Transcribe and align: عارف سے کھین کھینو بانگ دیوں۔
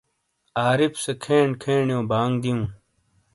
عارف 0.61 0.93
سے 1.03 1.11
کھین 1.23 1.47
کھینو 1.61 1.99
بانگ 2.11 2.33
دیوں۔ 2.41 2.63